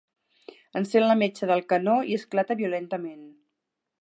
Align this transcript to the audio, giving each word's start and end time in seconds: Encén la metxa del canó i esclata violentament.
Encén 0.79 1.05
la 1.11 1.17
metxa 1.19 1.49
del 1.51 1.63
canó 1.75 1.95
i 2.13 2.19
esclata 2.23 2.61
violentament. 2.63 3.25